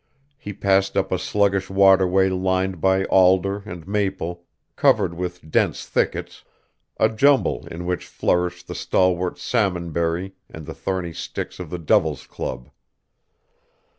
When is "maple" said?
3.87-4.45